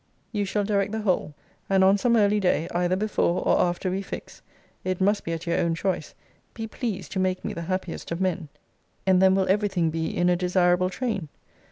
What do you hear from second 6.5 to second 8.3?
be pleased to make me the happiest of